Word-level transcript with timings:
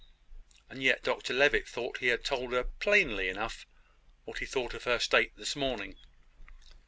And 0.67 0.81
yet 0.81 1.03
Dr 1.03 1.31
Levitt 1.31 1.67
thought 1.67 1.99
he 1.99 2.07
had 2.07 2.23
told 2.23 2.53
her, 2.53 2.63
plainly 2.63 3.29
enough, 3.29 3.67
what 4.25 4.39
he 4.39 4.47
thought 4.47 4.73
of 4.73 4.85
her 4.85 4.97
state 4.97 5.37
this 5.37 5.55
morning." 5.55 5.95